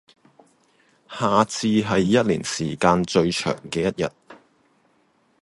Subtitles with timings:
[1.07, 4.09] 夏至係一年日照時間最長嘅一日